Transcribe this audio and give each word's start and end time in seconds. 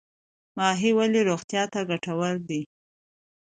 ماهي 0.57 0.91
ولې 0.99 1.21
روغتیا 1.29 1.63
ته 1.73 1.79
ګټور 1.89 2.35
دی؟ 2.49 2.61